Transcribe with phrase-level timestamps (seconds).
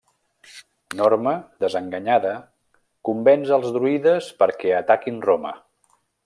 [1.01, 1.33] Norma,
[1.65, 2.31] desenganyada,
[3.11, 5.55] convenç els druides perquè ataquin Roma.